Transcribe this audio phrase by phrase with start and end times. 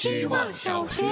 [0.00, 1.04] 希望小学。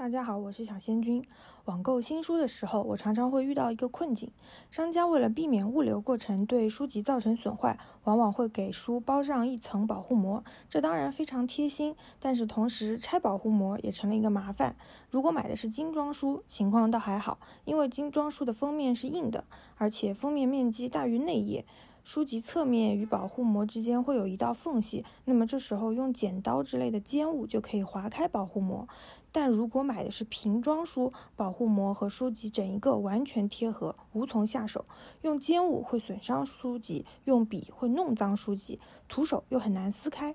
[0.00, 1.22] 大家好，我是小仙君。
[1.66, 4.32] 网购新书的时候，我常常会遇到一个困境：
[4.70, 10.42] 商家为了避免物流过程对书籍造成损坏，往往会给书包上一层保护膜。
[10.70, 14.74] 这当然非常贴心，但是同时拆保护膜也成了一个麻烦。
[15.10, 19.44] 如果买的是精装书，情况倒还好，因为精装书的封面是硬的，
[19.76, 21.66] 而且封面面积大于内页。
[22.02, 28.88] 书籍侧面与保护膜之间会有一道缝隙，那么这时候用剪刀之类的尖物就可以划开保护膜。
[29.32, 34.84] 但如果买的是瓶装书，保护膜和书籍整一个完全贴合，无从下手。
[35.22, 40.34] 用尖物会损伤书籍，用笔会弄脏书籍，徒手又很难撕开。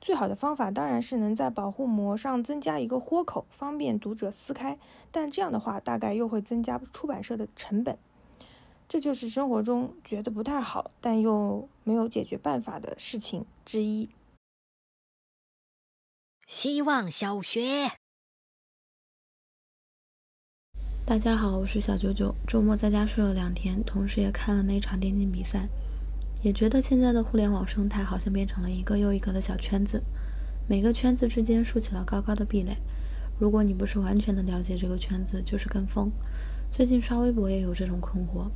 [0.00, 4.78] 最好的方法当然是能在保护膜上增加一个豁口，方便读者撕开。
[5.10, 7.98] 但这样的话，大概又会增加出版社的成本。
[8.88, 14.08] 这就是生活中觉得不太好，但又没有解决办法的事情之一。
[16.46, 17.90] 希望小学，
[21.08, 22.34] 大家好，我是小九九。
[22.48, 25.68] 周末在家睡了两天，同时也看了那场电竞比赛，
[26.42, 30.02] 也觉得现在的互联网生态好像变成了一个又一个的小圈子，
[30.66, 32.78] 每个圈子之间竖起了高高的壁垒。
[33.38, 36.10] 如果你不是完全的了解这个圈子，就是跟风。
[36.72, 38.50] 最近刷微博也有这种困惑。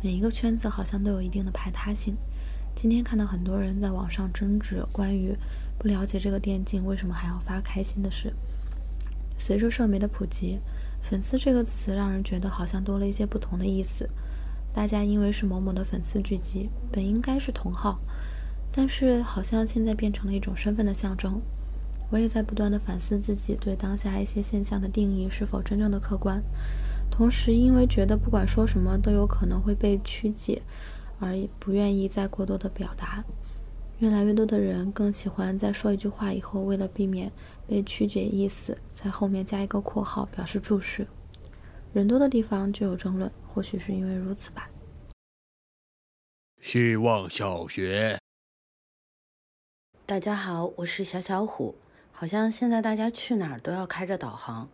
[0.00, 2.16] 每一个圈子好像都有一定的排他性。
[2.76, 5.36] 今天看到很多人在网上争执关于
[5.76, 8.32] 不了解这个电竞为什么还要发开心的事。
[9.36, 10.60] 随着社媒的普及，
[11.00, 14.08] 粉丝这个词让人觉得好像多了一些不同的意思。
[14.74, 17.98] 大家因为是某某的粉丝聚集，本应该是同号，
[18.70, 21.40] 但是好像现在变成了一种身份的象征。
[22.10, 26.42] 我也在不断的反思自己对当下一些现象的定义是否真正的客观。
[27.10, 30.62] 同时，因为觉得不管说什么都有可能会被曲解，
[31.18, 33.24] 而不愿意再过多的表达。
[34.00, 37.32] 越来越多的人更喜欢在说一句话以后，为了避免
[37.66, 41.04] 被曲解意思，在后面加一个括号表示注释。
[41.92, 44.70] 人多的地方就有争论，或许是因为如此吧。
[46.60, 48.20] 希望小学，
[50.06, 51.74] 大家好，我是小小虎。
[52.12, 54.68] 好像现在大家去哪儿都要开着导航。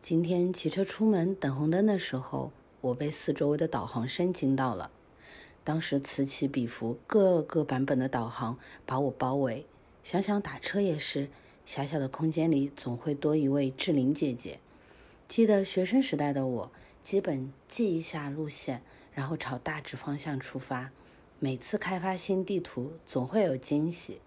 [0.00, 4.90] 今天骑车出门等红灯的时候，我被四周围的导航声惊到了。
[5.66, 8.56] 当时此起彼伏各个版本的导航
[8.86, 9.66] 把我包围。
[10.04, 11.28] 想想打车也是，
[11.64, 14.60] 狭小的空间里总会多一位志玲姐姐。
[15.26, 16.72] 记得学生时代的我，
[17.02, 18.80] 基本记一下路线，
[19.12, 20.92] 然后朝大致方向出发。
[21.40, 24.20] 每次开发新地图，总会有惊喜。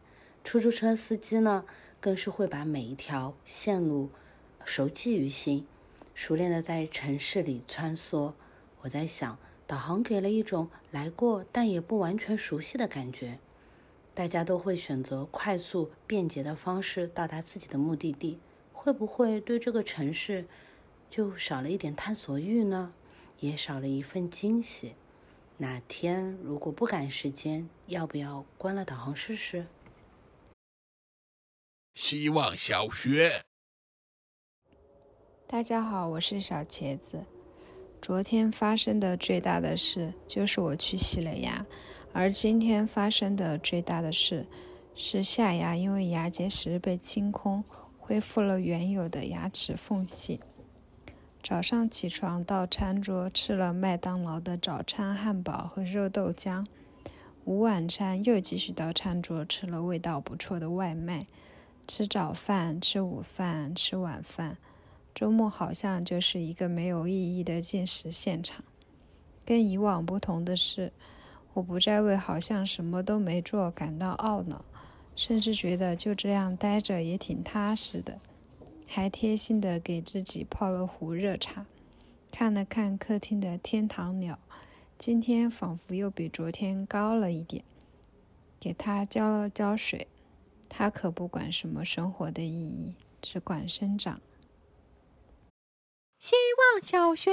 [0.44, 1.64] 出租车司机呢，
[2.02, 4.10] 更是会把每一条线路。
[4.66, 5.66] 熟记于心，
[6.14, 8.34] 熟练的在城市里穿梭。
[8.82, 13.38] 我在想，导航给了一种来过但也不完全熟悉的感觉。
[14.16, 18.40] 大家都会选择快速便捷的方式到达自己的目的地，
[18.74, 20.48] 会不会对这个城市
[21.08, 22.94] 就少了一点探索欲呢？
[23.42, 24.96] 也少了一份惊喜。
[25.58, 29.68] 哪天如果不赶时间，要不要关了导航试试？
[31.94, 33.44] 希望小学。
[35.46, 37.24] 大家好，我是小茄子。
[38.02, 41.66] 昨天发生的最大的事就是我去洗了牙，
[42.14, 44.48] 而今天发生的最大的事
[44.96, 47.64] 是下牙因为牙结石被清空，
[48.00, 50.40] 恢复了原有的牙齿缝隙。
[51.44, 56.66] 早上起床到餐桌吃了麦当劳的早餐汉堡和热豆浆，
[57.46, 61.28] 午晚餐又继续到餐桌吃了味道不错的外卖，
[61.88, 64.58] 吃早饭、吃午饭、吃晚饭。
[65.20, 68.64] 周末好像就是一个没有意义的进食现场。
[69.44, 70.94] 跟以往不同的是，
[71.54, 74.64] 我不再为好像什么都没做感到懊恼，
[75.18, 78.22] 甚至觉得就这样待着也挺踏实的。
[78.88, 81.66] 还贴心的给自己泡了壶热茶，
[82.32, 84.40] 看了看客厅的天堂鸟，
[84.98, 87.66] 今天仿佛又比昨天高了一点。
[88.58, 90.08] 给它浇了浇水，
[90.70, 94.22] 它可不管什么生活的意义，只管生长。
[96.20, 97.32] 希望小学，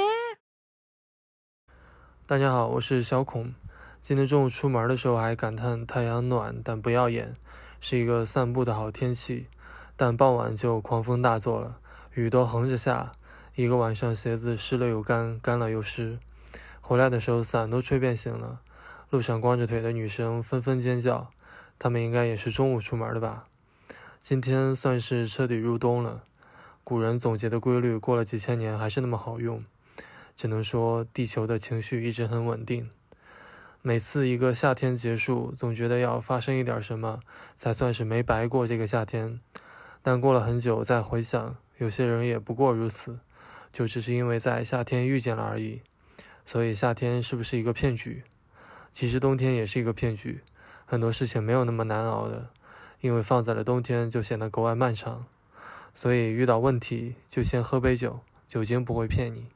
[2.25, 3.53] 大家好，我是小孔。
[4.01, 7.35] 今天中午出门的时候还感叹太阳暖但不耀眼，
[7.81, 9.49] 是一个散步的好天气。
[9.97, 11.81] 但傍晚就狂风大作了，
[12.15, 13.17] 雨都横着下，
[13.57, 16.21] 一个晚上鞋子湿了又干，干了又湿。
[16.81, 18.61] 回来的时候伞都吹变形了，
[19.11, 21.33] 路上光着腿的女生纷纷尖叫，
[21.77, 23.49] 她们应该也是中午出门的吧？
[24.21, 26.23] 今天算是彻底入冬了。
[26.89, 29.65] 古人总结的规律，过了几千年还是那么好用，
[30.37, 32.89] 只能说地球的情绪一直很稳定。
[33.83, 37.19] 每次一个夏天结束，总觉得要发生一点什么，
[37.57, 39.41] 才算是没白过这个夏天。
[40.01, 43.19] 但过了很久再回想，有些人也不过如此，
[43.73, 45.81] 就只是因为在夏天遇见了而已。
[46.45, 48.23] 所以夏天是不是一个骗局？
[48.93, 50.41] 其实冬天也是一个骗局，
[50.85, 52.51] 很多事情没有那么难熬的，
[53.01, 55.27] 因为放在了冬天就显得格外漫长。
[55.97, 59.47] 所以遇到问题就先喝杯酒，酒精不会骗你。